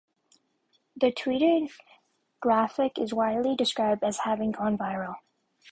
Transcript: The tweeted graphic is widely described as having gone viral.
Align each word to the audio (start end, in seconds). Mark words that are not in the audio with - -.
The 0.95 1.11
tweeted 1.11 1.69
graphic 2.39 2.97
is 2.97 3.13
widely 3.13 3.55
described 3.55 4.03
as 4.03 4.17
having 4.25 4.51
gone 4.51 4.75
viral. 4.75 5.17